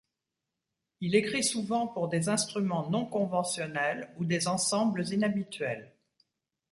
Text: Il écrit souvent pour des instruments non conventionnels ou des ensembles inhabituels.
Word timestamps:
Il 1.01 1.13
écrit 1.13 1.43
souvent 1.43 1.85
pour 1.85 2.07
des 2.07 2.27
instruments 2.27 2.89
non 2.89 3.05
conventionnels 3.05 4.11
ou 4.17 4.25
des 4.25 4.47
ensembles 4.47 5.07
inhabituels. 5.13 5.93